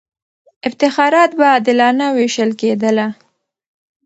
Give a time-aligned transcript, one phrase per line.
[0.67, 3.07] افتخارات به عادلانه وېشل کېدله.